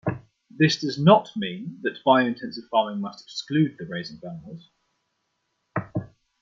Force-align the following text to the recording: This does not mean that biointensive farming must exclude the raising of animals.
This 0.49 0.77
does 0.81 0.97
not 0.97 1.29
mean 1.37 1.77
that 1.83 2.03
biointensive 2.03 2.67
farming 2.71 3.01
must 3.01 3.23
exclude 3.23 3.75
the 3.77 3.85
raising 3.85 4.17
of 4.23 4.31
animals. 4.31 4.71